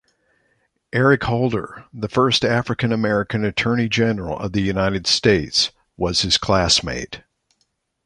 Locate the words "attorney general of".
3.45-4.51